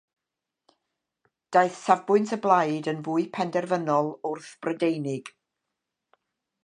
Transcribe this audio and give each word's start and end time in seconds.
Daeth 1.57 1.75
safbwynt 1.81 2.33
y 2.37 2.39
blaid 2.45 2.89
yn 2.93 3.03
fwy 3.09 3.27
penderfynol 3.37 4.11
wrth-Brydeinig. 4.31 5.31